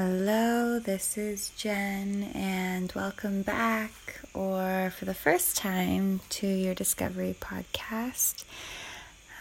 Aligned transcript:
Hello, 0.00 0.78
this 0.78 1.18
is 1.18 1.50
Jenn, 1.56 2.30
and 2.32 2.92
welcome 2.94 3.42
back, 3.42 3.90
or 4.32 4.92
for 4.96 5.06
the 5.06 5.12
first 5.12 5.56
time, 5.56 6.20
to 6.28 6.46
your 6.46 6.72
Discovery 6.72 7.34
podcast. 7.40 8.44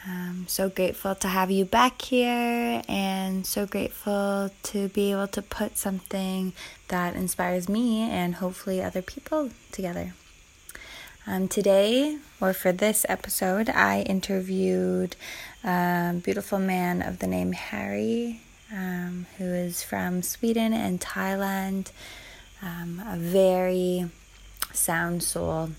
I'm 0.04 0.48
so 0.48 0.68
grateful 0.68 1.14
to 1.14 1.28
have 1.28 1.52
you 1.52 1.64
back 1.64 2.02
here, 2.02 2.82
and 2.90 3.46
so 3.46 3.68
grateful 3.68 4.50
to 4.64 4.88
be 4.88 5.12
able 5.12 5.28
to 5.28 5.44
put 5.44 5.78
something 5.78 6.54
that 6.88 7.16
inspires 7.16 7.70
me 7.70 8.10
and 8.10 8.34
hopefully 8.34 8.82
other 8.82 9.04
people 9.04 9.52
together. 9.72 10.16
Um, 11.28 11.48
today, 11.48 12.18
or 12.42 12.54
for 12.54 12.72
this 12.72 13.06
episode, 13.08 13.70
I 13.70 14.02
interviewed 14.02 15.18
a 15.64 16.16
beautiful 16.24 16.58
man 16.58 17.04
of 17.04 17.20
the 17.20 17.28
name 17.28 17.52
Harry 17.52 18.42
um, 18.72 19.26
who 19.38 19.46
is 19.46 19.84
from 19.84 20.22
Sweden 20.22 20.74
and 20.74 21.00
Thailand, 21.00 21.92
um, 22.62 23.02
a 23.06 23.18
very 23.18 24.10
sound 24.74 25.24
soul, 25.24 25.72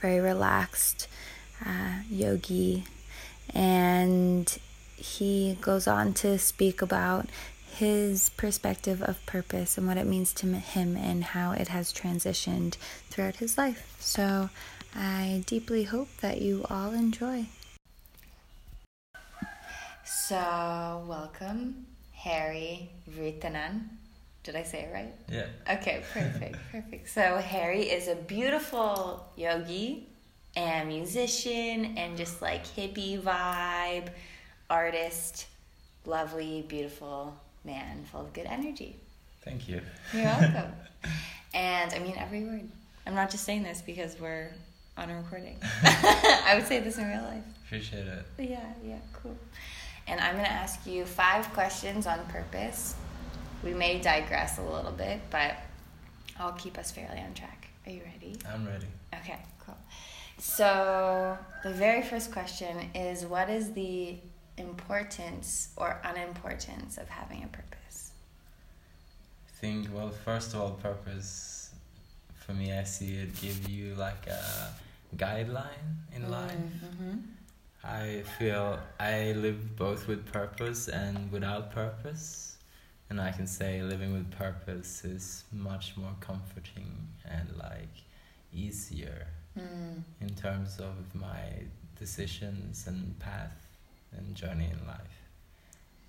very 0.00 0.20
relaxed 0.20 1.08
uh, 1.64 2.00
yogi. 2.10 2.84
And 3.54 4.58
he 4.96 5.58
goes 5.60 5.86
on 5.86 6.14
to 6.14 6.38
speak 6.38 6.82
about 6.82 7.28
his 7.74 8.30
perspective 8.30 9.02
of 9.02 9.24
purpose 9.26 9.76
and 9.76 9.86
what 9.86 9.96
it 9.96 10.06
means 10.06 10.32
to 10.32 10.46
him 10.46 10.96
and 10.96 11.24
how 11.24 11.52
it 11.52 11.68
has 11.68 11.92
transitioned 11.92 12.76
throughout 13.10 13.36
his 13.36 13.58
life. 13.58 13.96
So 13.98 14.50
I 14.94 15.42
deeply 15.46 15.84
hope 15.84 16.08
that 16.20 16.40
you 16.40 16.64
all 16.70 16.92
enjoy. 16.92 17.46
So, 20.04 21.02
welcome, 21.08 21.86
Harry 22.12 22.90
Virtanen. 23.10 23.88
Did 24.42 24.54
I 24.54 24.62
say 24.62 24.80
it 24.80 24.90
right? 24.92 25.14
Yeah. 25.30 25.46
Okay, 25.76 26.02
perfect, 26.12 26.58
perfect. 26.72 27.08
So, 27.08 27.38
Harry 27.38 27.84
is 27.84 28.08
a 28.08 28.14
beautiful 28.14 29.26
yogi 29.34 30.06
and 30.56 30.88
musician 30.88 31.96
and 31.96 32.18
just 32.18 32.42
like 32.42 32.66
hippie 32.66 33.18
vibe, 33.18 34.08
artist, 34.68 35.46
lovely, 36.04 36.66
beautiful 36.68 37.34
man 37.64 38.04
full 38.12 38.20
of 38.20 38.32
good 38.34 38.46
energy. 38.46 38.96
Thank 39.42 39.68
you. 39.68 39.80
You're 40.12 40.24
welcome. 40.24 40.72
and 41.54 41.92
I 41.94 41.98
mean 41.98 42.14
every 42.18 42.44
word. 42.44 42.68
I'm 43.06 43.14
not 43.14 43.30
just 43.30 43.44
saying 43.44 43.62
this 43.62 43.80
because 43.80 44.20
we're 44.20 44.50
on 44.98 45.08
a 45.10 45.16
recording. 45.16 45.58
I 45.82 46.52
would 46.56 46.66
say 46.66 46.80
this 46.80 46.98
in 46.98 47.08
real 47.08 47.22
life. 47.22 47.42
Appreciate 47.66 48.06
it. 48.06 48.24
Yeah, 48.38 48.60
yeah, 48.84 48.98
cool. 49.14 49.36
And 50.06 50.20
I'm 50.20 50.34
going 50.34 50.44
to 50.44 50.52
ask 50.52 50.86
you 50.86 51.04
five 51.04 51.50
questions 51.52 52.06
on 52.06 52.24
purpose. 52.26 52.94
We 53.62 53.72
may 53.72 54.00
digress 54.00 54.58
a 54.58 54.62
little 54.62 54.92
bit, 54.92 55.20
but 55.30 55.56
I'll 56.38 56.52
keep 56.52 56.78
us 56.78 56.90
fairly 56.90 57.20
on 57.20 57.32
track. 57.34 57.68
Are 57.86 57.92
you 57.92 58.02
ready? 58.02 58.36
I'm 58.52 58.66
ready. 58.66 58.86
Okay, 59.14 59.38
cool. 59.64 59.76
So, 60.38 61.38
the 61.62 61.70
very 61.70 62.02
first 62.02 62.32
question 62.32 62.90
is 62.94 63.24
what 63.24 63.48
is 63.48 63.72
the 63.72 64.16
importance 64.58 65.68
or 65.76 66.00
unimportance 66.04 66.98
of 66.98 67.08
having 67.08 67.44
a 67.44 67.48
purpose? 67.48 68.12
I 69.48 69.60
think, 69.60 69.88
well, 69.94 70.10
first 70.10 70.54
of 70.54 70.60
all, 70.60 70.70
purpose, 70.72 71.70
for 72.34 72.52
me, 72.52 72.76
I 72.76 72.84
see 72.84 73.16
it 73.16 73.40
give 73.40 73.68
you 73.68 73.94
like 73.94 74.26
a 74.26 74.70
guideline 75.16 76.04
in 76.14 76.30
life. 76.30 76.52
Mm-hmm. 76.52 77.18
I 77.86 78.22
feel 78.38 78.78
I 78.98 79.32
live 79.32 79.76
both 79.76 80.08
with 80.08 80.24
purpose 80.32 80.88
and 80.88 81.30
without 81.30 81.72
purpose. 81.72 82.56
And 83.10 83.20
I 83.20 83.30
can 83.30 83.46
say 83.46 83.82
living 83.82 84.12
with 84.12 84.30
purpose 84.30 85.04
is 85.04 85.44
much 85.52 85.96
more 85.96 86.14
comforting 86.20 87.08
and 87.24 87.48
like 87.58 87.94
easier 88.52 89.26
Mm. 89.56 90.02
in 90.20 90.30
terms 90.34 90.80
of 90.80 91.14
my 91.14 91.62
decisions 91.96 92.88
and 92.88 93.16
path 93.20 93.54
and 94.16 94.34
journey 94.34 94.68
in 94.68 94.84
life. 94.84 95.20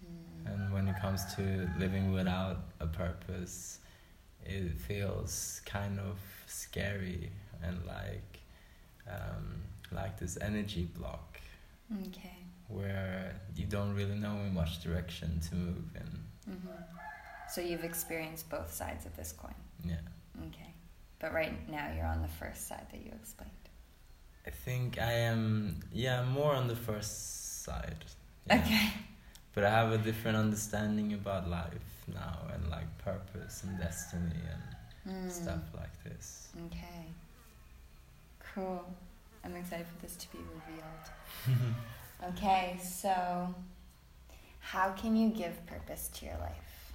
Mm. 0.03 0.51
And 0.51 0.73
when 0.73 0.87
it 0.87 0.99
comes 0.99 1.35
to 1.35 1.69
living 1.77 2.11
without 2.11 2.57
a 2.79 2.87
purpose, 2.87 3.77
it 4.43 4.71
feels 4.87 5.61
kind 5.65 5.99
of 5.99 6.17
scary 6.47 7.29
and 7.61 7.77
like 7.85 8.39
um, 9.07 9.61
like 9.91 10.17
this 10.17 10.39
energy 10.41 10.89
block 10.97 11.39
Okay. 12.07 12.37
where 12.67 13.35
you 13.55 13.65
don't 13.65 13.93
really 13.95 14.15
know 14.15 14.35
in 14.45 14.55
which 14.55 14.81
direction 14.81 15.39
to 15.49 15.55
move 15.55 15.85
in. 15.95 16.51
Mm-hmm. 16.53 16.69
So, 17.49 17.61
you've 17.61 17.83
experienced 17.83 18.49
both 18.49 18.73
sides 18.73 19.05
of 19.05 19.15
this 19.15 19.31
coin. 19.31 19.53
Yeah. 19.83 19.95
Okay. 20.47 20.73
But 21.19 21.31
right 21.33 21.53
now 21.69 21.91
you're 21.95 22.05
on 22.07 22.21
the 22.21 22.27
first 22.27 22.67
side 22.67 22.85
that 22.91 23.01
you 23.05 23.11
explained. 23.21 23.51
I 24.47 24.49
think 24.49 24.99
I 24.99 25.11
am, 25.13 25.79
yeah, 25.93 26.23
more 26.23 26.53
on 26.53 26.67
the 26.67 26.75
first 26.75 27.63
side. 27.63 28.03
Yeah. 28.47 28.61
Okay. 28.63 28.89
But 29.53 29.63
I 29.63 29.69
have 29.69 29.91
a 29.91 29.97
different 29.97 30.37
understanding 30.37 31.13
about 31.13 31.49
life 31.49 31.71
now 32.13 32.39
and 32.53 32.69
like 32.69 32.89
purpose 32.99 33.63
and 33.63 33.77
destiny 33.79 34.41
and 34.51 34.61
Mm. 35.07 35.31
stuff 35.31 35.61
like 35.77 36.03
this. 36.03 36.47
Okay. 36.65 37.05
Cool. 38.53 38.83
I'm 39.45 39.55
excited 39.55 39.85
for 39.87 40.01
this 40.01 40.15
to 40.17 40.31
be 40.31 40.39
revealed. 40.39 41.73
Okay, 42.29 42.79
so 42.81 43.53
how 44.59 44.89
can 44.91 45.15
you 45.15 45.29
give 45.29 45.63
purpose 45.67 46.09
to 46.15 46.25
your 46.25 46.37
life? 46.37 46.93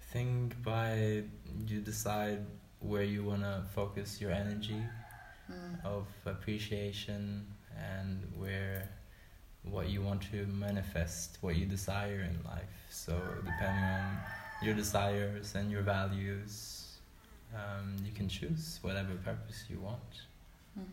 I 0.00 0.12
think 0.12 0.60
by 0.64 1.22
you 1.66 1.80
decide 1.80 2.44
where 2.80 3.02
you 3.04 3.22
want 3.22 3.42
to 3.42 3.62
focus 3.74 4.20
your 4.20 4.32
energy 4.32 4.82
Mm. 5.50 5.84
of 5.84 6.06
appreciation 6.26 7.46
and 7.76 8.22
where 8.36 8.88
what 9.62 9.88
you 9.88 10.02
want 10.02 10.20
to 10.30 10.46
manifest, 10.46 11.38
what 11.40 11.56
you 11.56 11.64
desire 11.66 12.20
in 12.30 12.36
life. 12.44 12.76
So, 12.90 13.14
depending 13.44 13.84
on 13.84 14.18
your 14.62 14.74
desires 14.74 15.54
and 15.54 15.70
your 15.70 15.82
values, 15.82 16.52
um, 17.54 17.96
you 18.04 18.12
can 18.12 18.28
choose 18.28 18.78
whatever 18.82 19.14
purpose 19.24 19.64
you 19.70 19.80
want. 19.80 20.12
hmm 20.74 20.84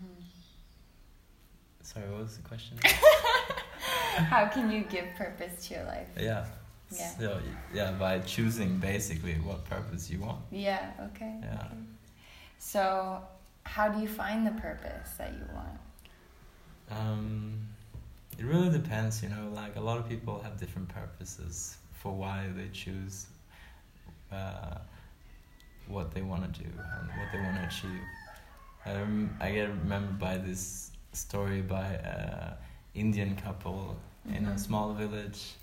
Sorry, 1.85 2.09
what 2.09 2.23
was 2.23 2.35
the 2.35 2.41
question? 2.41 2.79
How 4.15 4.47
can 4.47 4.71
you 4.71 4.81
give 4.89 5.05
purpose 5.15 5.67
to 5.67 5.75
your 5.75 5.83
life? 5.83 6.07
yeah. 6.19 6.45
Yeah. 6.91 7.09
So, 7.17 7.39
yeah, 7.73 7.91
by 7.91 8.19
choosing 8.19 8.77
basically 8.77 9.33
what 9.33 9.65
purpose 9.65 10.09
you 10.09 10.19
want. 10.19 10.39
Yeah, 10.51 10.91
okay. 11.07 11.35
Yeah. 11.41 11.53
okay. 11.55 11.75
So, 12.57 13.21
how 13.63 13.89
do 13.89 13.99
you 13.99 14.07
find 14.07 14.45
the 14.45 14.51
purpose 14.51 15.09
that 15.17 15.33
you 15.33 15.45
want? 15.53 15.79
Um, 16.91 17.67
it 18.37 18.45
really 18.45 18.69
depends, 18.69 19.21
you 19.21 19.29
know. 19.29 19.49
Like 19.53 19.75
a 19.75 19.81
lot 19.81 19.97
of 19.97 20.07
people 20.07 20.39
have 20.41 20.59
different 20.59 20.89
purposes 20.89 21.77
for 21.93 22.11
why 22.11 22.47
they 22.55 22.69
choose 22.71 23.25
uh, 24.31 24.77
what 25.87 26.13
they 26.13 26.21
want 26.21 26.51
to 26.53 26.59
do 26.61 26.67
and 26.67 27.09
what 27.09 27.27
they 27.33 27.39
want 27.39 27.57
to 27.57 27.67
achieve. 27.67 28.01
Um, 28.85 29.35
I 29.39 29.51
get 29.51 29.69
remembered 29.69 30.19
by 30.19 30.37
this 30.37 30.91
story 31.15 31.61
by 31.61 31.85
a 31.85 32.53
Indian 32.93 33.35
couple 33.35 33.97
in 34.25 34.45
a 34.45 34.51
Mhm. 34.51 34.59
small 34.59 34.93
village, 34.93 35.55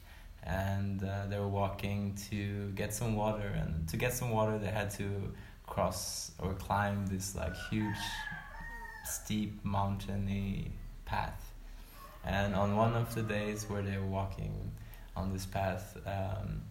and 0.42 1.02
uh, 1.02 1.26
they 1.26 1.38
were 1.38 1.48
walking 1.48 2.14
to 2.30 2.70
get 2.72 2.92
some 2.92 3.14
water. 3.14 3.48
And 3.48 3.88
to 3.88 3.96
get 3.96 4.12
some 4.12 4.30
water, 4.30 4.58
they 4.58 4.70
had 4.70 4.90
to 4.92 5.32
cross 5.66 6.32
or 6.38 6.54
climb 6.54 7.06
this 7.06 7.34
like 7.34 7.54
huge, 7.70 8.02
steep, 9.04 9.64
mountainy 9.64 10.72
path. 11.04 11.52
And 12.24 12.54
on 12.54 12.76
one 12.76 12.94
of 12.94 13.14
the 13.14 13.22
days 13.22 13.68
where 13.68 13.82
they 13.82 13.96
were 13.98 14.06
walking 14.06 14.72
on 15.16 15.32
this 15.32 15.46
path, 15.46 15.96
um, 16.06 16.62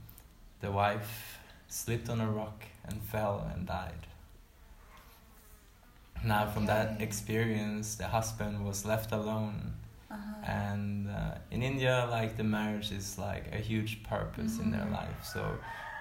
the 0.61 0.72
wife 0.72 1.40
slipped 1.67 2.09
on 2.09 2.22
a 2.22 2.29
rock 2.29 2.64
and 2.85 3.02
fell 3.02 3.50
and 3.53 3.66
died. 3.67 4.08
Now, 6.23 6.46
from 6.47 6.66
that 6.68 7.02
experience, 7.02 7.96
the 7.96 8.08
husband 8.08 8.64
was 8.66 8.85
left 8.85 9.12
alone. 9.12 9.73
Uh-huh. 10.12 10.52
And 10.52 11.09
uh, 11.09 11.35
in 11.52 11.64
India, 11.64 12.08
like 12.12 12.38
the 12.38 12.44
marriage 12.44 12.91
is 12.91 13.18
like 13.18 13.46
a 13.53 13.58
huge 13.58 14.03
purpose 14.03 14.59
in 14.59 14.72
their 14.72 14.85
Mhm. 14.85 14.91
life. 15.02 15.23
So, 15.23 15.41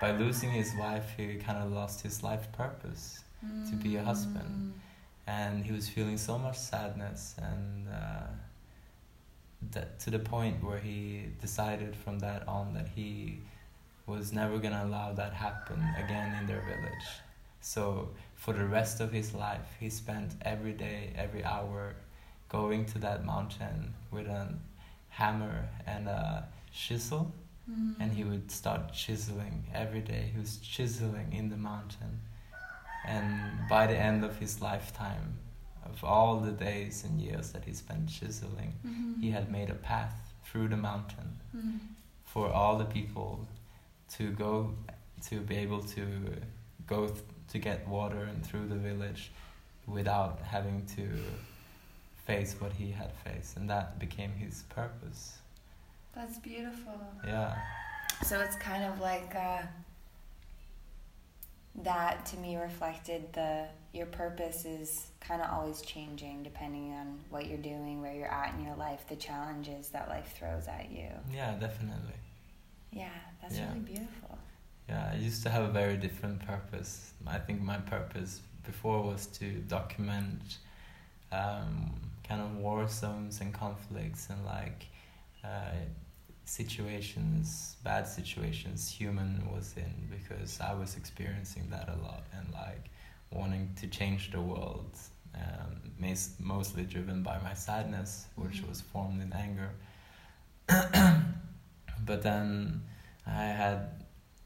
by 0.01 0.11
losing 0.13 0.51
his 0.51 0.75
wife, 0.79 1.07
he 1.17 1.37
kind 1.37 1.59
of 1.65 1.71
lost 1.73 2.03
his 2.03 2.23
life 2.23 2.51
purpose 2.53 3.25
to 3.71 3.75
be 3.77 3.97
a 3.97 4.05
husband. 4.05 4.51
Mm. 4.51 4.73
and 5.27 5.65
he 5.65 5.71
was 5.73 5.89
feeling 5.89 6.19
so 6.19 6.37
much 6.39 6.59
sadness 6.59 7.37
and 7.39 7.87
uh, 7.89 8.27
that 9.73 9.99
to 10.01 10.11
the 10.11 10.19
point 10.19 10.63
where 10.65 10.79
he 10.79 11.27
decided 11.41 11.95
from 11.95 12.19
that 12.19 12.47
on 12.49 12.75
that 12.75 12.89
he 12.97 13.39
was 14.07 14.33
never 14.33 14.59
gonna 14.59 14.83
allow 14.85 15.13
that 15.13 15.33
happen 15.33 15.81
again 16.03 16.35
in 16.39 16.47
their 16.47 16.63
village. 16.63 17.09
So 17.61 18.11
for 18.35 18.53
the 18.55 18.65
rest 18.67 19.01
of 19.01 19.13
his 19.13 19.35
life, 19.35 19.77
he 19.79 19.91
spent 19.91 20.35
every 20.43 20.73
day, 20.73 21.13
every 21.17 21.45
hour, 21.45 21.95
going 22.49 22.85
to 22.87 22.99
that 22.99 23.25
mountain 23.25 23.95
with 24.11 24.27
a 24.27 24.55
hammer 25.09 25.69
and 25.87 26.09
a 26.09 26.49
chisel 26.73 27.33
Mm. 27.71 27.95
and 28.01 28.13
he 28.13 28.25
would 28.25 28.51
start 28.51 28.93
chiseling 28.93 29.65
every 29.73 30.01
day. 30.01 30.31
He 30.33 30.41
was 30.41 30.57
chiseling 30.57 31.33
in 31.33 31.51
the 31.51 31.57
mountain, 31.57 32.21
and 33.07 33.69
by 33.69 33.87
the 33.87 33.97
end 33.97 34.25
of 34.25 34.39
his 34.39 34.61
lifetime, 34.61 35.39
of 35.85 36.03
all 36.03 36.41
the 36.41 36.51
days 36.53 37.05
and 37.05 37.21
years 37.21 37.53
that 37.53 37.65
he 37.65 37.73
spent 37.73 38.09
chiseling, 38.09 38.73
Mhm. 38.85 39.21
he 39.21 39.31
had 39.31 39.51
made 39.53 39.71
a 39.71 39.75
path 39.75 40.33
through 40.45 40.69
the 40.69 40.77
mountain 40.77 41.39
Mm. 41.55 41.79
for 42.25 42.51
all 42.53 42.77
the 42.79 42.85
people 42.87 43.47
to 44.17 44.33
go 44.33 44.75
to 45.29 45.41
be 45.41 45.57
able 45.57 45.83
to 45.83 46.41
go 46.87 47.07
th- 47.09 47.23
to 47.51 47.59
get 47.59 47.87
water 47.89 48.23
and 48.23 48.45
through 48.45 48.67
the 48.69 48.77
village 48.77 49.31
without 49.87 50.41
having 50.43 50.85
to 50.97 51.09
face 52.27 52.55
what 52.61 52.73
he 52.73 52.91
had 52.91 53.11
faced 53.25 53.57
and 53.57 53.69
that 53.69 53.99
became 53.99 54.31
his 54.33 54.63
purpose 54.69 55.39
That's 56.15 56.39
beautiful. 56.39 57.01
yeah 57.27 57.57
So 58.25 58.41
it's 58.41 58.57
kind 58.57 58.85
of 58.85 59.01
like 59.01 59.35
uh, 59.35 59.63
that 61.83 62.27
to 62.27 62.37
me 62.37 62.57
reflected 62.57 63.33
the 63.33 63.67
your 63.93 64.07
purpose 64.07 64.65
is 64.65 65.09
kind 65.21 65.43
of 65.43 65.51
always 65.51 65.83
changing 65.83 66.43
depending 66.45 66.93
on 66.93 67.19
what 67.31 67.47
you're 67.49 67.59
doing, 67.59 68.01
where 68.01 68.15
you're 68.15 68.31
at 68.31 68.55
in 68.55 68.65
your 68.65 68.77
life, 68.77 69.05
the 69.09 69.17
challenges 69.17 69.89
that 69.89 70.09
life 70.09 70.35
throws 70.39 70.69
at 70.69 70.91
you. 70.93 71.09
yeah 71.33 71.55
definitely 71.59 72.15
Yeah, 72.93 73.09
that's 73.41 73.57
Yeah. 73.57 73.69
really 73.69 73.81
beautiful. 73.81 74.39
Yeah 74.91 75.11
i 75.13 75.17
used 75.17 75.43
to 75.45 75.51
have 75.51 75.65
a 75.65 75.73
very 75.73 75.97
different 75.97 76.45
purpose 76.47 77.13
i 77.27 77.39
think 77.39 77.63
my 77.63 77.79
purpose 77.79 78.43
before 78.67 79.03
was 79.03 79.27
to 79.27 79.47
document 79.79 80.59
um, 81.33 81.93
kind 82.29 82.41
of 82.43 82.57
war 82.57 82.87
zones 82.89 83.41
and 83.41 83.55
conflicts 83.55 84.29
and 84.31 84.45
like 84.45 84.87
uh, 85.45 85.73
situations, 86.45 87.77
bad 87.85 88.09
situations 88.09 88.91
human 88.91 89.43
was 89.53 89.75
in 89.77 89.95
because 90.11 90.61
I 90.61 90.75
was 90.75 90.97
experiencing 90.97 91.69
that 91.71 91.89
a 91.89 91.97
lot 92.03 92.25
and 92.37 92.53
like 92.53 92.91
wanting 93.31 93.71
to 93.81 93.87
change 93.87 94.33
the 94.33 94.41
world, 94.41 94.99
um, 95.37 95.95
mostly 96.41 96.83
driven 96.85 97.23
by 97.23 97.39
my 97.43 97.55
sadness, 97.55 98.27
which 98.37 98.63
Mhm. 98.63 98.69
was 98.69 98.81
formed 98.81 99.23
in 99.23 99.33
anger. 99.33 99.71
but 102.07 102.23
then 102.23 102.83
I 103.27 103.45
had 103.45 104.00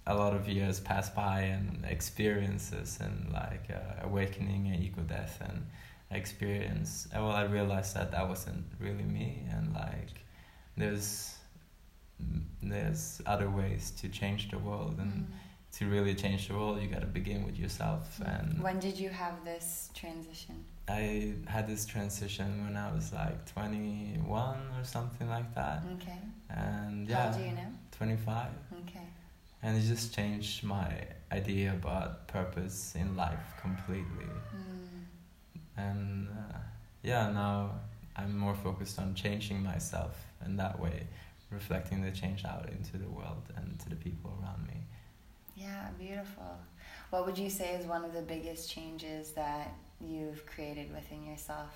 a 0.06 0.14
lot 0.14 0.34
of 0.34 0.48
years 0.48 0.80
pass 0.80 1.08
by 1.10 1.40
and 1.40 1.84
experiences 1.88 2.98
and 3.00 3.32
like 3.32 3.66
uh, 3.70 4.06
awakening 4.06 4.66
and 4.68 4.82
ego 4.84 5.02
death 5.02 5.38
and 5.40 5.66
experience 6.10 7.08
well 7.14 7.30
i 7.30 7.44
realized 7.44 7.94
that 7.96 8.10
that 8.12 8.28
wasn't 8.28 8.64
really 8.78 9.02
me 9.04 9.42
and 9.50 9.72
like 9.74 10.10
there's 10.76 11.36
there's 12.62 13.20
other 13.26 13.50
ways 13.50 13.90
to 14.00 14.08
change 14.08 14.50
the 14.50 14.58
world 14.58 14.96
and 14.98 15.12
Mm. 15.12 15.32
to 15.78 15.86
really 15.90 16.14
change 16.14 16.46
the 16.48 16.54
world 16.54 16.80
you 16.80 16.88
got 16.88 17.00
to 17.00 17.06
begin 17.20 17.44
with 17.44 17.58
yourself 17.58 18.20
and 18.24 18.62
when 18.62 18.78
did 18.78 18.96
you 18.98 19.08
have 19.08 19.36
this 19.44 19.90
transition? 19.94 20.64
i 20.88 21.34
had 21.46 21.66
this 21.66 21.84
transition 21.84 22.48
when 22.64 22.76
i 22.76 22.92
was 22.92 23.12
like 23.12 23.38
21 23.46 24.58
or 24.78 24.84
something 24.84 25.28
like 25.28 25.50
that 25.54 25.82
Okay. 25.96 26.18
and 26.50 27.08
How 27.08 27.14
yeah 27.14 27.26
old 27.32 27.36
are 27.42 27.46
you 27.48 27.52
now? 27.52 27.70
25 27.92 28.48
Okay. 28.82 29.06
And 29.64 29.76
it 29.78 29.84
just 29.94 30.14
changed 30.14 30.62
my 30.62 30.88
idea 31.32 31.72
about 31.72 32.28
purpose 32.28 32.94
in 33.02 33.16
life 33.16 33.46
completely 33.60 34.30
Mm. 34.54 35.04
and 35.76 36.28
uh, 36.28 36.58
yeah 37.02 37.24
now 37.32 37.56
i'm 38.16 38.32
more 38.46 38.54
focused 38.66 38.96
on 39.04 39.08
changing 39.14 39.60
myself 39.72 40.14
and 40.42 40.52
that 40.62 40.78
way 40.84 40.98
reflecting 41.50 41.98
the 42.02 42.12
change 42.12 42.44
out 42.44 42.66
into 42.76 42.94
the 43.04 43.08
world 43.18 43.42
and 43.56 43.66
to 43.82 43.88
the 43.88 43.96
people 44.06 44.30
around 44.40 44.62
me 44.72 44.78
Yeah, 45.56 45.84
beautiful. 45.98 46.52
What 47.10 47.20
would 47.26 47.38
you 47.44 47.48
say 47.48 47.68
is 47.78 47.86
one 47.96 48.04
of 48.08 48.12
the 48.18 48.22
biggest 48.34 48.62
changes 48.76 49.24
that 49.42 49.66
you've 50.00 50.42
created 50.52 50.88
within 50.98 51.22
yourself 51.30 51.72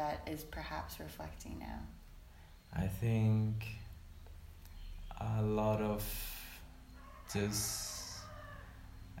that 0.00 0.16
is 0.32 0.40
perhaps 0.58 0.92
reflecting 1.06 1.56
now? 1.70 1.80
i 2.84 2.86
think 3.02 3.54
a 5.20 5.42
lot 5.42 5.80
of 5.80 6.02
just 7.32 8.20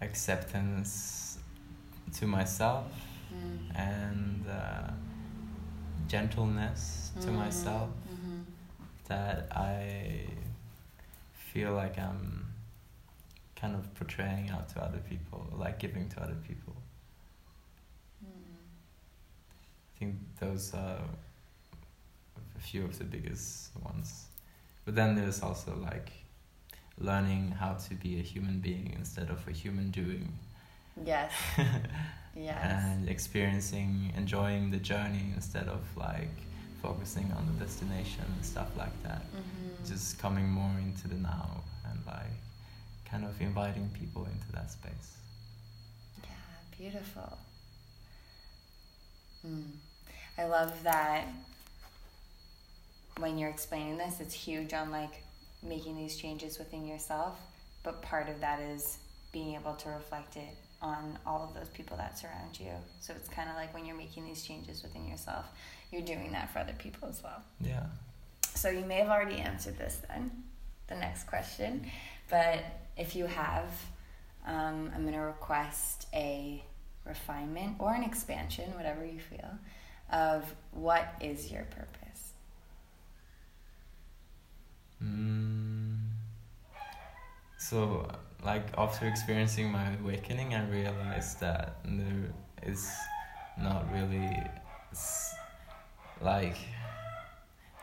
acceptance 0.00 1.38
to 2.14 2.26
myself 2.26 2.86
Mm. 3.32 3.76
and 3.76 4.46
uh, 4.46 4.90
gentleness 6.06 7.10
to 7.22 7.28
Mhm, 7.28 7.36
myself 7.38 7.88
mhm. 8.10 8.44
that 9.08 9.48
I 9.56 10.26
feel 11.32 11.72
like 11.72 11.96
I'm 11.98 12.52
kind 13.56 13.74
of 13.74 13.94
portraying 13.94 14.50
out 14.50 14.68
to 14.70 14.82
other 14.84 14.98
people, 14.98 15.46
like 15.56 15.78
giving 15.78 16.08
to 16.10 16.20
other 16.22 16.34
people. 16.46 16.74
Mm. 18.22 18.28
I 19.94 19.98
think 19.98 20.16
those 20.38 20.74
are 20.74 21.00
a 22.56 22.60
few 22.60 22.84
of 22.84 22.98
the 22.98 23.04
biggest 23.04 23.74
ones. 23.76 24.28
But 24.84 24.94
then 24.94 25.14
there's 25.14 25.42
also 25.42 25.74
like 25.76 26.12
learning 26.98 27.52
how 27.58 27.74
to 27.88 27.94
be 27.94 28.18
a 28.18 28.22
human 28.22 28.58
being 28.60 28.92
instead 28.98 29.30
of 29.30 29.46
a 29.48 29.52
human 29.52 29.90
doing. 29.90 30.32
Yes. 31.04 31.32
Yes. 32.34 32.56
and 32.64 33.10
experiencing, 33.10 34.10
enjoying 34.16 34.70
the 34.70 34.78
journey 34.78 35.32
instead 35.34 35.68
of 35.68 35.82
like 35.98 36.30
focusing 36.80 37.30
on 37.36 37.44
the 37.46 37.52
destination 37.62 38.24
and 38.34 38.42
stuff 38.42 38.70
like 38.74 39.02
that. 39.02 39.20
Mhm. 39.34 39.86
just 39.86 40.18
coming 40.18 40.48
more 40.48 40.78
into 40.78 41.08
the 41.08 41.16
now 41.16 41.60
and 41.90 41.98
like 42.06 42.32
kind 43.04 43.24
of 43.26 43.38
inviting 43.42 43.90
people 43.90 44.24
into 44.24 44.50
that 44.52 44.70
space. 44.70 45.16
Yeah, 46.24 46.30
beautiful. 46.78 47.36
Mm. 49.46 49.72
I 50.38 50.44
love 50.44 50.82
that 50.84 51.26
when 53.18 53.36
you're 53.38 53.50
explaining 53.50 53.98
this, 53.98 54.20
it's 54.20 54.34
huge 54.34 54.72
on 54.72 54.90
like 54.90 55.22
making 55.62 55.96
these 55.96 56.16
changes 56.16 56.58
within 56.58 56.86
yourself, 56.86 57.38
but 57.82 58.02
part 58.02 58.28
of 58.28 58.40
that 58.40 58.60
is 58.60 58.98
being 59.32 59.54
able 59.54 59.74
to 59.74 59.88
reflect 59.90 60.36
it 60.36 60.56
on 60.80 61.18
all 61.26 61.44
of 61.44 61.54
those 61.54 61.68
people 61.68 61.96
that 61.96 62.18
surround 62.18 62.58
you. 62.58 62.72
So 63.00 63.14
it's 63.14 63.28
kind 63.28 63.48
of 63.48 63.56
like 63.56 63.72
when 63.72 63.86
you're 63.86 63.96
making 63.96 64.26
these 64.26 64.42
changes 64.42 64.82
within 64.82 65.06
yourself, 65.06 65.46
you're 65.90 66.02
doing 66.02 66.32
that 66.32 66.52
for 66.52 66.58
other 66.58 66.74
people 66.78 67.08
as 67.08 67.22
well. 67.22 67.42
Yeah. 67.60 67.84
So 68.54 68.68
you 68.68 68.84
may 68.84 68.96
have 68.96 69.08
already 69.08 69.36
answered 69.36 69.78
this 69.78 70.00
then, 70.08 70.30
the 70.88 70.96
next 70.96 71.24
question. 71.24 71.86
But 72.28 72.64
if 72.96 73.14
you 73.14 73.26
have, 73.26 73.70
um, 74.46 74.90
I'm 74.94 75.02
going 75.02 75.14
to 75.14 75.20
request 75.20 76.06
a 76.12 76.62
refinement 77.06 77.76
or 77.78 77.94
an 77.94 78.02
expansion, 78.02 78.74
whatever 78.74 79.04
you 79.04 79.20
feel, 79.20 79.58
of 80.10 80.44
what 80.72 81.14
is 81.20 81.50
your 81.50 81.64
purpose. 81.64 82.32
Mm. 85.02 85.41
So, 87.68 88.08
like 88.44 88.66
after 88.76 89.06
experiencing 89.06 89.70
my 89.70 89.86
awakening, 90.02 90.54
I 90.54 90.68
realized 90.68 91.38
that 91.40 91.76
there 91.84 92.32
is 92.66 92.90
not 93.56 93.86
really 93.92 94.36
like 96.20 96.56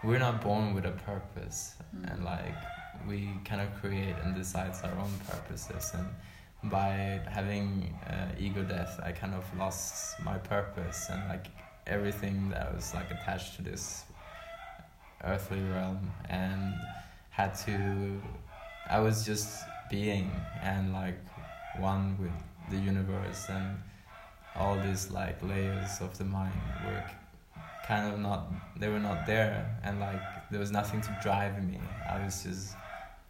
we're 0.03 0.19
not 0.19 0.41
born 0.41 0.73
with 0.73 0.85
a 0.85 0.91
purpose, 0.91 1.75
Mm. 1.95 2.11
and 2.11 2.23
like 2.25 2.59
we 3.07 3.29
kind 3.45 3.61
of 3.61 3.69
create 3.81 4.15
and 4.23 4.35
decide 4.35 4.73
our 4.83 4.95
own 5.03 5.13
purposes. 5.31 5.93
And 5.97 6.07
by 6.71 7.21
having 7.37 7.95
uh, 8.05 8.45
ego 8.45 8.63
death 8.63 8.99
i 9.01 9.11
kind 9.13 9.33
of 9.33 9.45
lost 9.57 10.19
my 10.29 10.37
purpose. 10.37 11.07
And 11.09 11.21
like 11.29 11.47
everything 11.87 12.49
that 12.49 12.67
was 12.75 12.93
like 12.93 13.09
attached 13.11 13.55
to 13.55 13.61
this 13.61 14.03
earthly 15.23 15.61
realm 15.75 16.11
and 16.29 16.73
had 17.29 17.55
to 17.65 18.21
i 18.89 18.99
was 18.99 19.25
just 19.25 19.63
being 19.89 20.29
and 20.61 20.93
like 20.93 21.19
one 21.79 22.17
with 22.19 22.31
the 22.71 22.77
universe 22.77 23.45
and 23.49 23.77
all 24.55 24.75
these 24.87 25.09
like 25.11 25.41
layers 25.43 25.99
of 26.01 26.17
the 26.17 26.23
mind 26.23 26.53
were 26.85 27.03
kind 27.87 28.11
of 28.13 28.19
not 28.19 28.51
they 28.79 28.87
were 28.89 28.99
not 28.99 29.25
there 29.25 29.79
and 29.83 29.99
like 29.99 30.21
there 30.51 30.59
was 30.59 30.71
nothing 30.71 31.01
to 31.01 31.15
drive 31.23 31.55
me 31.63 31.79
i 32.09 32.23
was 32.23 32.43
just 32.43 32.75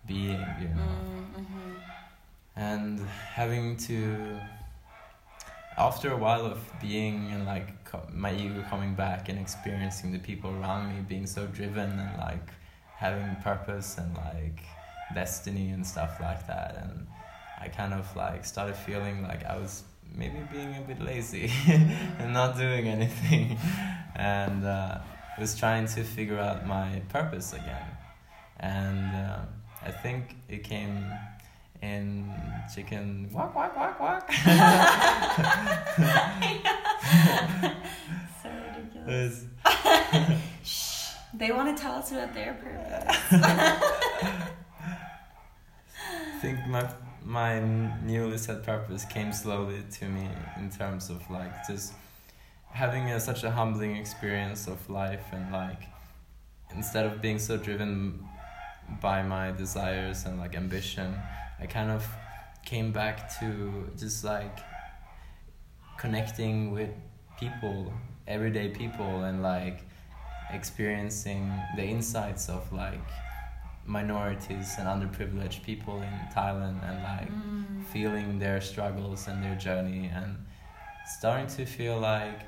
being 0.07 0.43
you 0.61 0.69
know 0.79 0.95
Mm-hmm. 1.39 1.73
and 2.55 2.99
having 3.33 3.77
to 3.77 4.39
after 5.77 6.11
a 6.11 6.17
while 6.17 6.45
of 6.45 6.59
being 6.81 7.31
and 7.31 7.45
like 7.45 7.85
co- 7.85 8.05
my 8.11 8.33
ego 8.33 8.63
coming 8.69 8.93
back 8.95 9.29
and 9.29 9.39
experiencing 9.39 10.11
the 10.11 10.19
people 10.19 10.49
around 10.59 10.89
me 10.93 11.01
being 11.07 11.25
so 11.25 11.45
driven 11.47 11.89
and 11.99 12.17
like 12.17 12.47
having 12.97 13.35
purpose 13.43 13.97
and 13.97 14.13
like 14.17 14.59
destiny 15.13 15.69
and 15.69 15.85
stuff 15.85 16.19
like 16.21 16.45
that 16.47 16.75
and 16.81 17.07
i 17.59 17.67
kind 17.67 17.93
of 17.93 18.15
like 18.15 18.45
started 18.45 18.75
feeling 18.75 19.23
like 19.23 19.43
i 19.45 19.57
was 19.57 19.83
maybe 20.15 20.39
being 20.51 20.75
a 20.75 20.81
bit 20.81 21.01
lazy 21.01 21.51
and 22.19 22.33
not 22.33 22.57
doing 22.57 22.87
anything 22.87 23.57
and 24.15 24.65
uh, 24.65 24.97
was 25.39 25.57
trying 25.57 25.85
to 25.85 26.03
figure 26.03 26.37
out 26.37 26.65
my 26.65 27.01
purpose 27.09 27.53
again 27.53 27.87
and 28.59 29.15
uh, 29.15 29.39
I 29.85 29.91
think 29.91 30.35
it 30.49 30.63
came 30.63 31.05
in 31.81 32.33
chicken 32.73 33.29
walk 33.31 33.55
walk 33.55 33.75
walk 33.75 33.99
walk. 33.99 34.31
so 38.43 38.49
ridiculous. 38.75 39.45
Shh. 40.63 41.11
They 41.33 41.51
want 41.51 41.75
to 41.75 41.81
tell 41.81 41.95
us 41.95 42.11
about 42.11 42.33
their 42.33 42.53
purpose. 42.55 44.55
Think 46.41 46.65
my 46.67 46.89
my 47.25 47.59
newly 47.59 48.37
set 48.37 48.63
purpose 48.63 49.03
came 49.05 49.33
slowly 49.33 49.83
to 49.91 50.05
me 50.05 50.29
in 50.57 50.69
terms 50.69 51.09
of 51.09 51.29
like 51.29 51.67
just 51.67 51.93
having 52.71 53.09
a, 53.11 53.19
such 53.19 53.43
a 53.43 53.51
humbling 53.51 53.97
experience 53.97 54.67
of 54.67 54.89
life 54.89 55.25
and 55.33 55.51
like 55.51 55.81
instead 56.73 57.05
of 57.05 57.21
being 57.21 57.39
so 57.39 57.57
driven 57.57 58.23
by 59.01 59.21
my 59.21 59.51
desires 59.51 60.25
and 60.25 60.39
like 60.39 60.55
ambition 60.55 61.13
i 61.59 61.65
kind 61.65 61.91
of 61.91 62.07
came 62.65 62.91
back 62.91 63.29
to 63.39 63.89
just 63.97 64.23
like 64.23 64.59
connecting 65.97 66.71
with 66.71 66.91
people 67.39 67.91
everyday 68.27 68.69
people 68.69 69.23
and 69.23 69.43
like 69.43 69.81
experiencing 70.51 71.51
the 71.75 71.83
insights 71.83 72.47
of 72.49 72.71
like 72.71 73.07
minorities 73.89 74.75
and 74.77 74.87
underprivileged 74.87 75.63
people 75.63 75.97
in 76.01 76.13
Thailand 76.35 76.77
and 76.89 76.97
like 77.03 77.29
Mm. 77.31 77.83
feeling 77.93 78.39
their 78.39 78.61
struggles 78.61 79.27
and 79.27 79.43
their 79.43 79.55
journey 79.55 80.09
and 80.13 80.37
starting 81.17 81.47
to 81.57 81.65
feel 81.65 81.97
like 81.99 82.39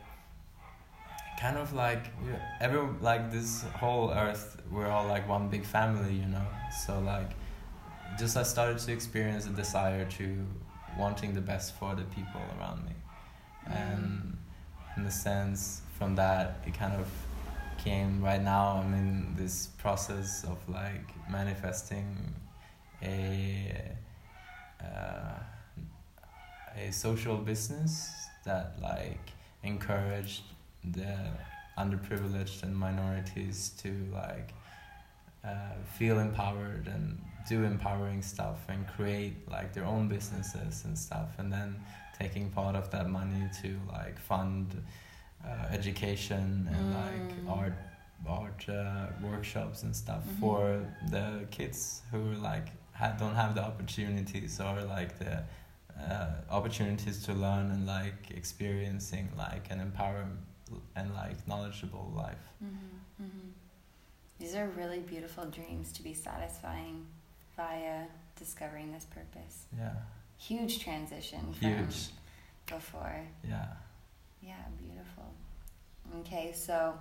kind 1.40 1.58
of 1.58 1.74
like 1.74 2.06
every 2.60 2.82
like 3.02 3.32
this 3.32 3.64
whole 3.82 4.12
earth 4.12 4.62
we're 4.72 4.88
all 4.88 5.08
like 5.08 5.28
one 5.28 5.50
big 5.50 5.66
family 5.66 6.14
you 6.14 6.28
know? 6.28 6.48
So 6.86 7.00
like 7.00 7.32
just 8.20 8.38
I 8.38 8.44
started 8.44 8.78
to 8.86 8.92
experience 8.92 9.46
a 9.48 9.50
desire 9.50 10.06
to 10.20 10.26
wanting 11.00 11.34
the 11.34 11.42
best 11.42 11.74
for 11.80 11.96
the 11.96 12.04
people 12.18 12.42
around 12.60 12.86
me. 12.86 12.92
And 13.66 14.38
in 14.98 15.04
the 15.06 15.12
sense 15.12 15.82
from 15.98 16.16
that 16.16 16.64
it 16.68 16.74
kind 16.74 16.94
of 16.94 17.08
came 17.84 18.24
right 18.24 18.44
now 18.44 18.82
i'm 18.84 18.94
in 18.94 19.34
this 19.36 19.68
process 19.80 20.44
of 20.44 20.58
like 20.70 21.08
manifesting 21.30 22.06
a 23.02 23.74
uh, 24.84 25.40
a 26.78 26.92
social 26.92 27.38
business 27.38 28.12
that 28.46 28.76
like 28.82 29.32
encouraged 29.64 30.44
the 30.84 31.18
underprivileged 31.78 32.64
and 32.64 32.76
minorities 32.76 33.72
to 33.82 33.90
like 34.14 34.54
uh, 35.44 35.74
feel 35.98 36.20
empowered 36.20 36.88
and 36.88 37.20
do 37.50 37.64
empowering 37.64 38.22
stuff 38.22 38.60
and 38.70 38.88
create 38.88 39.34
like 39.50 39.74
their 39.74 39.86
own 39.86 40.08
businesses 40.08 40.84
and 40.86 40.98
stuff 40.98 41.30
and 41.40 41.52
then 41.52 41.76
taking 42.20 42.50
part 42.52 42.76
of 42.76 42.92
that 42.92 43.10
money 43.10 43.50
to 43.62 43.80
like 43.92 44.20
fund 44.20 44.84
education 45.72 46.68
and 46.72 46.94
like 46.94 47.30
Mm. 47.46 47.50
art 47.60 47.74
art 48.28 48.70
uh, 48.70 49.08
workshops 49.24 49.82
and 49.84 49.96
stuff 49.96 50.24
Mhm. 50.28 50.40
for 50.40 50.86
the 51.10 51.46
kids 51.50 52.02
who 52.12 52.22
like 52.50 52.68
ha- 52.94 53.16
don't 53.22 53.36
have 53.36 53.56
the 53.56 53.64
opportunities 53.72 54.60
or 54.60 54.76
like 54.84 55.18
the 55.18 55.44
uh, 56.00 56.34
opportunities 56.50 57.18
to 57.26 57.34
learn 57.34 57.72
and 57.72 57.86
like 57.88 58.32
experiencing 58.32 59.26
like 59.38 59.66
an 59.74 59.80
empowered 59.80 60.38
and 60.96 61.08
like 61.16 61.38
knowledgeable 61.48 62.12
life 62.16 62.46
Mm-hmm, 62.64 63.24
mm-hmm. 63.24 63.48
These 64.40 64.56
are 64.56 64.68
really 64.82 65.00
beautiful 65.00 65.46
dreams 65.46 65.92
to 65.94 66.02
be 66.04 66.14
satisfying 66.14 67.06
via 67.56 68.06
discovering 68.36 68.92
this 68.94 69.06
purpose. 69.06 69.56
yeah 69.78 69.96
Huge 70.38 70.74
transition 70.86 71.44
huge 71.60 71.98
from 72.68 72.78
before. 72.78 73.20
yeah 73.44 73.68
Yeah, 74.42 74.56
beautiful. 74.80 74.91
Okay, 76.20 76.52
so 76.54 76.94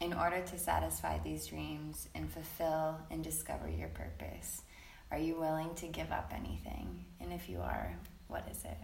in 0.00 0.12
order 0.12 0.40
to 0.40 0.58
satisfy 0.58 1.18
these 1.18 1.46
dreams 1.46 2.08
and 2.14 2.30
fulfill 2.30 2.98
and 3.10 3.22
discover 3.22 3.68
your 3.68 3.88
purpose, 3.88 4.62
are 5.10 5.18
you 5.18 5.38
willing 5.38 5.74
to 5.76 5.86
give 5.86 6.10
up 6.12 6.32
anything? 6.34 7.04
And 7.20 7.32
if 7.32 7.48
you 7.48 7.58
are, 7.60 7.94
what 8.28 8.46
is 8.50 8.64
it? 8.64 8.78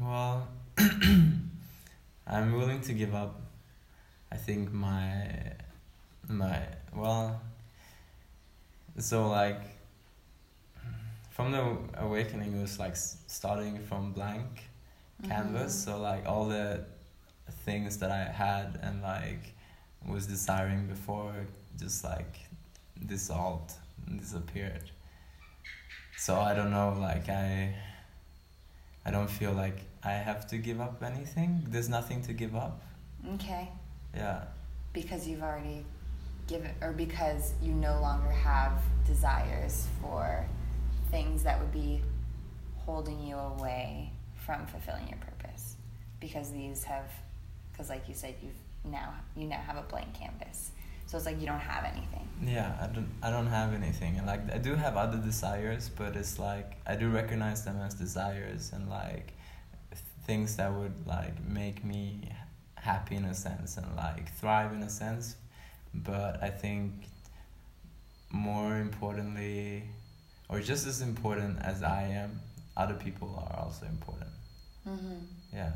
Well, 0.00 0.46
I'm 2.26 2.52
willing 2.52 2.80
to 2.82 2.92
give 2.92 3.14
up. 3.14 3.40
I 4.30 4.36
think 4.36 4.72
my 4.72 5.28
my 6.28 6.60
well. 6.94 7.40
So 8.98 9.28
like, 9.28 9.60
from 11.30 11.52
the 11.52 11.78
awakening, 11.98 12.56
it 12.56 12.60
was 12.60 12.78
like 12.78 12.96
starting 12.96 13.78
from 13.80 14.12
blank 14.12 14.68
canvas. 15.24 15.74
Mhm. 15.74 15.84
So 15.84 15.98
like 15.98 16.26
all 16.26 16.46
the 16.48 16.84
things 17.50 17.98
that 17.98 18.10
I 18.10 18.24
had 18.24 18.78
and 18.82 19.02
like 19.02 19.54
was 20.06 20.26
desiring 20.26 20.86
before 20.86 21.34
just 21.78 22.04
like 22.04 22.36
dissolved 23.06 23.72
and 24.06 24.20
disappeared. 24.20 24.90
So 26.16 26.36
I 26.40 26.54
don't 26.54 26.70
know. 26.70 26.96
Like 26.98 27.28
I. 27.28 27.74
I 29.06 29.10
don't 29.10 29.28
feel 29.28 29.52
like 29.52 29.76
I 30.02 30.12
have 30.12 30.46
to 30.46 30.56
give 30.56 30.80
up 30.80 31.02
anything. 31.02 31.66
There's 31.68 31.90
nothing 31.90 32.22
to 32.22 32.32
give 32.32 32.56
up. 32.56 32.80
Okay, 33.34 33.68
Yeah. 34.16 34.44
because 34.94 35.28
you've 35.28 35.42
already 35.42 35.84
given, 36.46 36.70
or 36.80 36.92
because 36.92 37.52
you 37.60 37.72
no 37.72 38.00
longer 38.00 38.30
have 38.30 38.72
desires 39.06 39.88
for 40.00 40.46
things 41.10 41.42
that 41.42 41.60
would 41.60 41.70
be 41.72 42.00
holding 42.78 43.20
you 43.20 43.36
away 43.36 44.10
from 44.46 44.66
fulfilling 44.66 45.06
your 45.08 45.18
purpose. 45.18 45.76
Because 46.18 46.50
these 46.50 46.82
have, 46.84 47.10
because 47.74 47.90
like 47.90 48.08
you 48.08 48.14
said, 48.14 48.36
you've 48.40 48.54
now 48.90 49.12
you 49.36 49.46
now 49.46 49.60
have 49.66 49.76
a 49.76 49.82
blank 49.82 50.14
canvas. 50.14 50.70
So 51.06 51.16
it's 51.16 51.26
like 51.26 51.40
you 51.40 51.46
don't 51.46 51.60
have 51.60 51.84
anything. 51.84 52.28
Yeah, 52.42 52.76
I 52.80 52.86
don't 52.86 53.08
I 53.22 53.30
don't 53.30 53.46
have 53.46 53.74
anything. 53.74 54.16
And 54.16 54.26
like 54.26 54.40
I 54.52 54.58
do 54.58 54.74
have 54.74 54.96
other 54.96 55.18
desires, 55.18 55.90
but 55.94 56.16
it's 56.16 56.38
like 56.38 56.76
I 56.86 56.96
do 56.96 57.10
recognize 57.10 57.64
them 57.64 57.80
as 57.80 57.94
desires 57.94 58.72
and 58.72 58.88
like 58.88 59.32
things 60.26 60.56
that 60.56 60.72
would 60.72 61.06
like 61.06 61.42
make 61.46 61.84
me 61.84 62.30
happy 62.76 63.16
in 63.16 63.24
a 63.24 63.34
sense 63.34 63.76
and 63.76 63.86
like 63.96 64.32
thrive 64.34 64.72
in 64.72 64.82
a 64.82 64.90
sense. 64.90 65.36
But 65.94 66.42
I 66.42 66.50
think 66.50 66.92
more 68.30 68.76
importantly 68.78 69.84
or 70.48 70.60
just 70.60 70.86
as 70.86 71.00
important 71.00 71.58
as 71.62 71.82
I 71.82 72.02
am, 72.02 72.40
other 72.76 72.94
people 72.94 73.42
are 73.50 73.64
also 73.64 73.86
important. 73.86 74.30
Mm-hmm. 74.86 75.18
Yeah. 75.52 75.72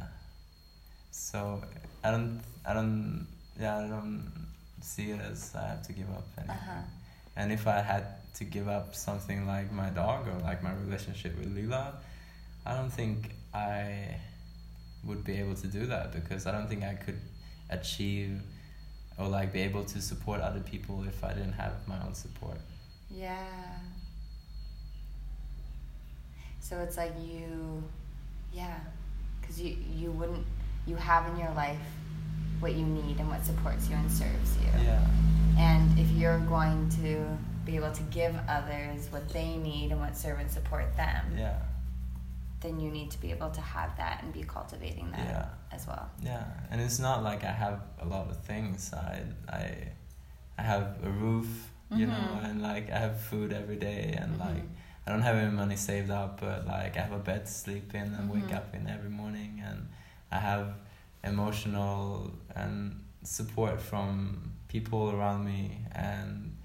So 1.19 1.61
I 2.05 2.11
don't 2.11 2.41
I 2.65 2.73
don't 2.73 3.27
yeah, 3.61 3.79
I 3.79 3.89
don't 3.89 4.33
see 4.81 5.11
it 5.11 5.21
as 5.21 5.55
I 5.55 5.67
have 5.67 5.83
to 5.89 5.93
give 5.93 6.09
up 6.11 6.27
anything. 6.39 6.57
Uh-huh. 6.57 6.83
And 7.37 7.53
if 7.53 7.67
I 7.67 7.81
had 7.81 8.05
to 8.37 8.45
give 8.45 8.69
up 8.69 8.95
something 8.95 9.47
like 9.47 9.71
my 9.73 9.91
dog 9.91 10.29
or 10.29 10.39
like 10.41 10.63
my 10.63 10.73
relationship 10.73 11.37
with 11.37 11.55
Lila, 11.55 11.95
I 12.65 12.75
don't 12.75 12.91
think 12.91 13.33
I 13.53 14.17
would 15.05 15.25
be 15.25 15.35
able 15.39 15.55
to 15.57 15.67
do 15.67 15.87
that 15.87 16.13
because 16.13 16.47
I 16.47 16.53
don't 16.53 16.69
think 16.69 16.83
I 16.85 16.95
could 16.95 17.21
achieve 17.71 18.41
or 19.19 19.27
like 19.29 19.53
be 19.53 19.61
able 19.61 19.85
to 19.85 20.01
support 20.01 20.41
other 20.41 20.61
people 20.61 21.05
if 21.07 21.23
I 21.25 21.35
didn't 21.35 21.55
have 21.55 21.87
my 21.87 22.01
own 22.07 22.15
support. 22.15 22.59
Yeah. 23.11 23.37
So 26.61 26.79
it's 26.79 26.97
like 26.97 27.13
you, 27.21 27.83
yeah, 28.53 28.79
because 29.41 29.61
you 29.61 29.77
you 29.95 30.11
wouldn't 30.13 30.47
you 30.89 30.97
have 30.97 31.27
in 31.31 31.37
your 31.39 31.53
life 31.55 31.79
what 32.61 32.75
you 32.75 32.85
need 32.85 33.19
and 33.21 33.29
what 33.29 33.45
supports 33.45 33.89
you 33.89 33.97
and 33.97 34.11
serves 34.11 34.57
you. 34.59 34.71
Yeah. 34.83 35.05
And 35.59 35.99
if 35.99 36.11
you're 36.11 36.41
going 36.41 36.89
to 37.03 37.25
be 37.65 37.77
able 37.77 37.93
to 37.93 38.03
give 38.05 38.35
others 38.49 39.09
what 39.11 39.29
they 39.29 39.57
need 39.57 39.93
and 39.93 40.01
what 40.01 40.17
serve 40.17 40.39
and 40.41 40.51
support 40.51 40.97
them, 40.97 41.25
Yeah. 41.37 41.59
then 42.61 42.81
you 42.81 42.91
need 42.91 43.11
to 43.13 43.21
be 43.21 43.31
able 43.31 43.51
to 43.51 43.61
have 43.61 43.97
that 43.99 44.23
and 44.23 44.33
be 44.33 44.43
cultivating 44.43 45.11
that 45.13 45.27
Yeah. 45.27 45.47
as 45.71 45.87
well. 45.87 46.09
Yeah, 46.21 46.45
and 46.71 46.81
it's 46.81 46.99
not 46.99 47.23
like 47.23 47.45
I 47.45 47.53
have 47.53 47.81
a 48.01 48.07
lot 48.07 48.29
of 48.31 48.37
things. 48.39 48.93
I 48.95 49.23
I 49.49 49.65
I 50.59 50.63
have 50.63 50.87
a 51.05 51.11
roof, 51.11 51.71
you 51.91 52.07
know, 52.07 52.15
Mhm. 52.33 52.45
and 52.51 52.63
like 52.63 52.91
I 52.91 52.99
have 52.99 53.21
food 53.21 53.53
every 53.53 53.77
day, 53.77 54.15
and 54.21 54.31
Mhm. 54.35 54.41
like 54.47 54.65
I 55.07 55.11
don't 55.13 55.23
have 55.23 55.37
any 55.37 55.53
money 55.53 55.77
saved 55.77 56.11
up, 56.11 56.41
but 56.41 56.67
like 56.67 56.97
I 56.97 57.03
have 57.03 57.13
a 57.13 57.19
bed 57.31 57.47
to 57.47 57.53
sleep 57.53 57.95
in 57.95 58.09
and 58.15 58.29
wake 58.29 58.49
Mhm. 58.51 58.57
up 58.57 58.75
in 58.75 58.89
every 58.89 59.11
morning, 59.11 59.63
and 59.65 59.89
I 60.31 60.39
have 60.39 60.75
emotional 61.25 62.31
and 62.55 63.03
support 63.23 63.81
from 63.81 64.53
people 64.69 65.11
around 65.11 65.45
me, 65.45 65.79
and 65.93 66.57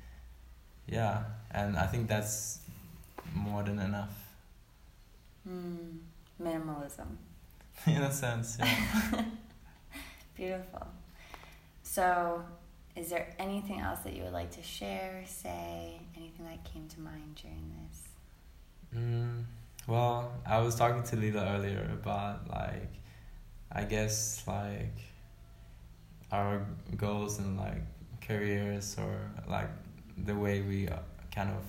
yeah, 0.87 1.23
and 1.51 1.77
I 1.77 1.87
think 1.87 2.07
that's 2.07 2.59
more 3.33 3.63
than 3.63 3.79
enough 3.79 4.23
Mm. 5.47 5.99
Minimalism. 6.41 7.07
in 7.87 8.01
a 8.01 8.11
sense. 8.11 8.57
Yeah. 8.59 9.23
Beautiful. 10.35 10.87
So, 11.83 12.43
is 12.95 13.09
there 13.09 13.33
anything 13.37 13.79
else 13.79 13.99
that 13.99 14.13
you 14.13 14.23
would 14.23 14.33
like 14.33 14.51
to 14.51 14.63
share, 14.63 15.23
say, 15.27 15.99
anything 16.15 16.45
that 16.45 16.63
came 16.63 16.87
to 16.87 16.99
mind 17.01 17.35
during 17.41 17.71
this? 17.87 18.01
Mm, 18.95 19.43
well, 19.87 20.31
I 20.45 20.59
was 20.59 20.75
talking 20.75 21.03
to 21.03 21.15
Lila 21.15 21.45
earlier 21.57 21.89
about 21.91 22.49
like, 22.49 22.91
I 23.75 23.83
guess 23.85 24.43
like 24.47 24.97
our 26.31 26.65
goals 26.95 27.39
and 27.39 27.57
like 27.57 27.81
careers 28.21 28.95
or 28.99 29.31
like 29.47 29.69
the 30.25 30.35
way 30.35 30.61
we 30.61 30.87
uh, 30.87 30.97
kind 31.33 31.49
of 31.49 31.63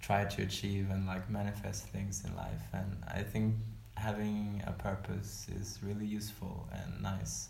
try 0.00 0.24
to 0.24 0.42
achieve 0.42 0.88
and 0.90 1.06
like 1.06 1.28
manifest 1.28 1.86
things 1.88 2.24
in 2.24 2.34
life. 2.36 2.62
And 2.72 2.96
i 3.08 3.22
think 3.22 3.54
having 3.96 4.62
a 4.66 4.72
purpose 4.72 5.46
is 5.60 5.80
really 5.82 6.06
useful 6.06 6.68
and 6.72 7.02
nice. 7.02 7.48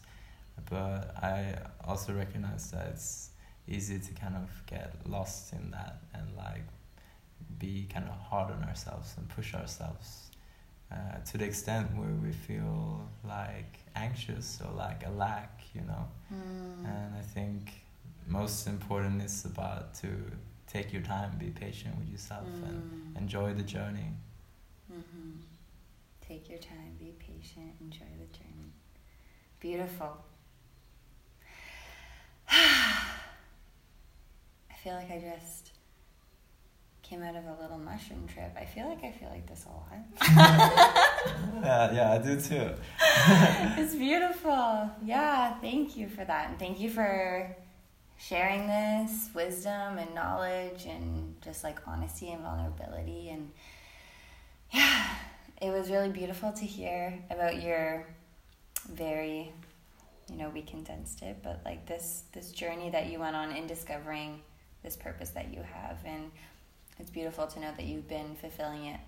But 0.70 1.14
i 1.22 1.54
also 1.86 2.14
recognize 2.14 2.70
that 2.70 2.88
it's 2.92 3.30
easy 3.68 3.98
to 3.98 4.12
kind 4.14 4.36
of 4.36 4.48
get 4.66 4.94
lost 5.06 5.52
in 5.52 5.70
that 5.72 6.00
and 6.14 6.26
like 6.36 6.64
be 7.58 7.86
kind 7.92 8.08
of 8.08 8.14
hard 8.14 8.50
on 8.50 8.64
ourselves 8.64 9.14
and 9.18 9.28
push 9.28 9.54
ourselves 9.54 10.27
uh, 10.92 11.18
to 11.24 11.38
the 11.38 11.44
extent 11.44 11.88
where 11.96 12.14
we 12.22 12.32
feel 12.32 13.08
like 13.24 13.78
anxious 13.96 14.60
or 14.64 14.72
like 14.72 15.04
a 15.06 15.10
lack 15.10 15.62
you 15.74 15.80
know 15.82 16.06
Mm. 16.32 16.84
and 16.84 17.14
i 17.16 17.22
think 17.22 17.72
most 18.26 18.66
important 18.66 19.22
is 19.22 19.44
about 19.46 19.94
to 19.94 20.08
take 20.66 20.92
your 20.92 21.00
time 21.02 21.30
be 21.38 21.48
patient 21.50 21.96
with 21.98 22.08
yourself 22.10 22.48
and 22.62 22.82
Mm. 22.82 23.16
enjoy 23.22 23.54
the 23.54 23.62
journey 23.62 24.12
hmm 24.88 25.40
Take 26.20 26.50
your 26.50 26.58
time, 26.58 26.94
be 26.98 27.14
patient, 27.18 27.72
enjoy 27.80 28.04
the 28.20 28.26
journey. 28.38 28.72
Beautiful. 29.60 30.18
I 32.50 33.14
feel 34.82 34.94
like 34.94 35.10
I 35.10 35.18
just 35.20 35.72
came 37.08 37.22
out 37.22 37.36
of 37.36 37.44
a 37.44 37.62
little 37.62 37.78
mushroom 37.78 38.26
trip. 38.26 38.52
I 38.60 38.64
feel 38.64 38.88
like 38.88 39.02
I 39.02 39.12
feel 39.12 39.30
like 39.30 39.46
this 39.46 39.64
a 39.64 39.70
lot. 39.70 39.88
yeah 41.62 41.92
yeah 41.92 42.12
i 42.12 42.18
do 42.18 42.40
too 42.40 42.74
it's 43.76 43.94
beautiful. 43.94 44.90
Yeah, 45.04 45.54
thank 45.60 45.96
you 45.96 46.08
for 46.08 46.24
that. 46.24 46.50
And 46.50 46.58
thank 46.58 46.80
you 46.80 46.88
for 46.88 47.54
sharing 48.16 48.66
this 48.66 49.30
wisdom 49.34 49.98
and 49.98 50.14
knowledge 50.14 50.86
and 50.86 51.34
just 51.42 51.64
like 51.64 51.78
honesty 51.86 52.30
and 52.30 52.42
vulnerability. 52.42 53.28
And 53.30 53.50
yeah, 54.72 55.08
it 55.60 55.70
was 55.70 55.90
really 55.90 56.10
beautiful 56.10 56.52
to 56.52 56.64
hear 56.64 57.18
about 57.30 57.60
your 57.62 58.06
very, 58.90 59.52
you 60.30 60.36
know, 60.36 60.50
we 60.50 60.62
condensed 60.62 61.22
it, 61.22 61.38
but 61.42 61.60
like 61.64 61.86
this 61.86 62.22
this 62.32 62.52
journey 62.52 62.90
that 62.90 63.10
you 63.10 63.18
went 63.18 63.36
on 63.36 63.52
in 63.52 63.66
discovering 63.66 64.40
this 64.82 64.96
purpose 64.96 65.30
that 65.30 65.52
you 65.52 65.62
have 65.62 65.98
and 66.04 66.30
it's 66.98 67.10
beautiful 67.10 67.46
to 67.46 67.60
know 67.60 67.70
that 67.76 67.84
you've 67.84 68.08
been 68.08 68.34
fulfilling 68.40 68.84
it, 68.86 69.00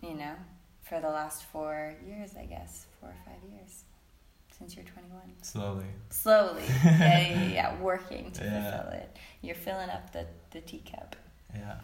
you 0.00 0.14
know, 0.14 0.34
for 0.82 1.00
the 1.00 1.08
last 1.10 1.44
four 1.44 1.94
years, 2.06 2.30
I 2.38 2.44
guess, 2.46 2.86
four 3.00 3.10
or 3.10 3.16
five 3.24 3.42
years 3.50 3.84
since 4.58 4.76
you're 4.76 4.84
21. 4.84 5.20
slowly 5.42 5.84
Slowly, 6.10 6.62
yeah, 6.84 6.98
yeah, 6.98 7.28
yeah, 7.28 7.44
yeah, 7.52 7.80
working 7.80 8.30
to 8.32 8.44
Yeah. 8.44 8.70
fulfill 8.70 8.92
it. 9.00 9.16
You're 9.42 9.54
filling 9.56 9.90
up 9.90 10.12
the, 10.12 10.26
the 10.52 10.60
teacup. 10.60 11.16
yeah 11.54 11.76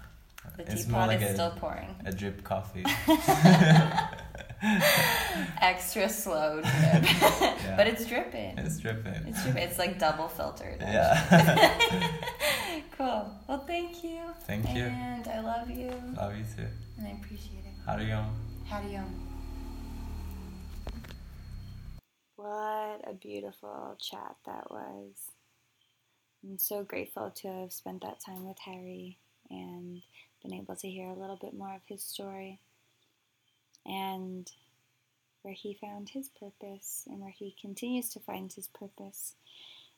The 0.56 0.62
it's 0.70 0.84
teapot 0.84 1.08
like 1.08 1.20
is 1.20 1.30
a, 1.30 1.34
still 1.34 1.50
pouring. 1.56 1.94
a 2.04 2.12
drip 2.12 2.44
coffee 2.44 2.84
Extra 5.60 6.08
slow 6.08 6.60
drip. 6.60 7.02
but 7.76 7.86
it's 7.86 8.04
dripping. 8.06 8.58
it's 8.58 8.78
dripping 8.78 9.14
It's 9.26 9.42
dripping. 9.42 9.62
It's 9.62 9.78
like 9.78 9.98
double 9.98 10.28
filtered. 10.28 10.76
yeah 10.80 12.10
cool. 13.00 13.32
Well, 13.48 13.64
thank 13.66 14.04
you. 14.04 14.20
thank 14.46 14.68
you 14.74 14.84
And 14.84 15.26
I 15.26 15.40
love 15.40 15.70
you. 15.70 15.90
love 16.16 16.36
you 16.36 16.44
too 16.56 16.68
And 16.98 17.06
I 17.06 17.10
appreciate 17.12 17.64
it. 17.64 17.72
how 17.86 17.96
do 17.96 18.04
you 18.04 18.18
Hariom. 18.68 19.06
What 22.36 23.00
a 23.08 23.14
beautiful 23.14 23.96
chat 23.98 24.36
that 24.44 24.70
was. 24.70 25.14
I'm 26.44 26.58
so 26.58 26.84
grateful 26.84 27.30
to 27.36 27.48
have 27.48 27.72
spent 27.72 28.02
that 28.02 28.20
time 28.24 28.46
with 28.46 28.58
Harry 28.60 29.18
and 29.50 30.02
been 30.42 30.54
able 30.54 30.76
to 30.76 30.88
hear 30.88 31.08
a 31.08 31.14
little 31.18 31.36
bit 31.40 31.54
more 31.54 31.74
of 31.74 31.80
his 31.86 32.02
story 32.02 32.60
and 33.86 34.50
where 35.42 35.54
he 35.54 35.74
found 35.80 36.10
his 36.10 36.28
purpose 36.28 37.04
and 37.06 37.20
where 37.20 37.34
he 37.34 37.56
continues 37.60 38.10
to 38.10 38.20
find 38.20 38.52
his 38.52 38.68
purpose. 38.68 39.34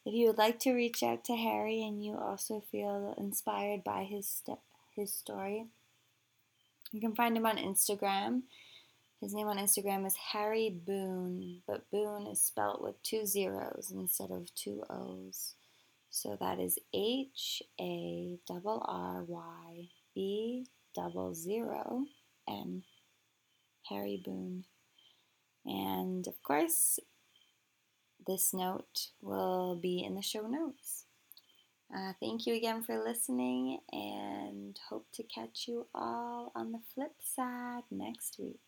If 0.05 0.15
you 0.15 0.27
would 0.27 0.39
like 0.39 0.59
to 0.61 0.73
reach 0.73 1.03
out 1.03 1.25
to 1.27 1.37
Harry 1.37 1.83
and 1.83 2.05
you 2.05 2.17
also 2.17 2.63
feel 2.73 3.15
inspired 3.17 3.85
by 3.85 4.05
his 4.05 4.27
st- 4.27 4.59
his 4.97 5.13
story, 5.13 5.67
you 6.91 7.01
can 7.01 7.15
find 7.15 7.37
him 7.37 7.47
on 7.47 7.57
Instagram. 7.57 8.43
His 9.21 9.33
name 9.33 9.47
on 9.47 9.59
Instagram 9.59 10.05
is 10.05 10.17
Harry 10.33 10.69
Boone, 10.69 11.63
but 11.67 11.89
Boone 11.93 12.27
is 12.27 12.43
spelt 12.43 12.83
with 12.83 13.01
two 13.05 13.25
zeros 13.25 13.93
instead 13.95 14.33
of 14.33 14.53
two 14.55 14.83
O's. 14.91 15.55
So 16.11 16.37
that 16.41 16.59
is 16.59 16.79
H 16.93 17.63
A 17.81 18.39
double 18.47 18.83
R 18.85 19.23
Y 19.23 19.89
B 20.15 20.67
double 20.95 21.35
zero 21.35 22.07
N. 22.49 22.83
Harry 23.89 24.21
Boone. 24.25 24.65
And 25.65 26.27
of 26.27 26.43
course, 26.43 26.99
this 28.27 28.53
note 28.53 29.09
will 29.21 29.77
be 29.77 30.05
in 30.05 30.15
the 30.15 30.23
show 30.23 30.47
notes. 30.47 31.05
Uh, 31.95 32.13
thank 32.21 32.47
you 32.47 32.55
again 32.55 32.83
for 32.83 33.03
listening 33.03 33.79
and 33.93 34.79
hope 34.89 35.07
to 35.13 35.23
catch 35.23 35.67
you 35.69 35.87
all 35.95 36.51
on 36.55 36.73
the 36.73 36.81
flip 36.95 37.13
side 37.21 37.83
next 37.91 38.37
week. 38.39 38.61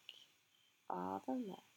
All 0.90 1.23
the 1.27 1.33
love. 1.33 1.73